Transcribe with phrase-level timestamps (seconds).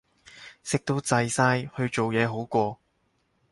[0.63, 2.79] 食到滯晒，去做嘢好過